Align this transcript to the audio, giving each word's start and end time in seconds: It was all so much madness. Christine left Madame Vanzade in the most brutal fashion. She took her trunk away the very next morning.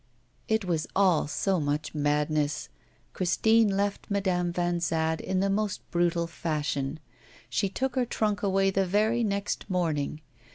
It 0.47 0.65
was 0.65 0.87
all 0.95 1.27
so 1.27 1.59
much 1.59 1.93
madness. 1.93 2.69
Christine 3.13 3.69
left 3.69 4.09
Madame 4.09 4.51
Vanzade 4.51 5.21
in 5.21 5.41
the 5.41 5.47
most 5.51 5.81
brutal 5.91 6.25
fashion. 6.25 6.99
She 7.51 7.69
took 7.69 7.95
her 7.95 8.05
trunk 8.07 8.41
away 8.41 8.71
the 8.71 8.87
very 8.87 9.23
next 9.23 9.69
morning. 9.69 10.21